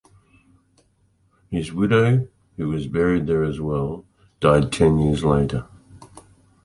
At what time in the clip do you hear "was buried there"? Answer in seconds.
2.69-3.43